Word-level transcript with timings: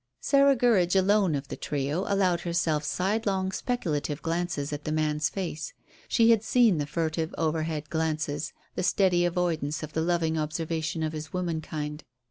Sarah 0.19 0.55
Gurridge 0.55 0.95
alone 0.95 1.35
of 1.35 1.47
the 1.49 1.55
trio 1.55 2.05
allowed 2.11 2.41
herself 2.41 2.83
sidelong, 2.83 3.51
speculative 3.51 4.19
glances 4.23 4.73
at 4.73 4.83
the 4.83 4.91
man's 4.91 5.29
face. 5.29 5.73
She 6.07 6.31
had 6.31 6.41
seen 6.43 6.79
the 6.79 6.87
furtive 6.87 7.35
overhead 7.37 7.87
glances; 7.91 8.51
the 8.73 8.81
steady 8.81 9.25
avoidance 9.25 9.83
of 9.83 9.93
the 9.93 10.01
loving 10.01 10.39
observation 10.39 11.03
of 11.03 11.13
his 11.13 11.33
womankind. 11.33 12.03